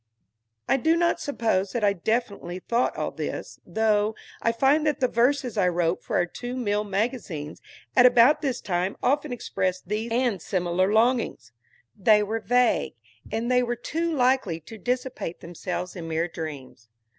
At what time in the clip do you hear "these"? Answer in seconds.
9.89-10.11